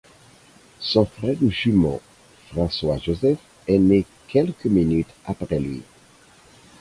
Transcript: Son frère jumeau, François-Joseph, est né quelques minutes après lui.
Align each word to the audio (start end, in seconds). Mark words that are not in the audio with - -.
Son 0.79 1.05
frère 1.05 1.37
jumeau, 1.49 2.01
François-Joseph, 2.49 3.37
est 3.67 3.77
né 3.77 4.03
quelques 4.29 4.65
minutes 4.65 5.13
après 5.27 5.59
lui. 5.59 5.83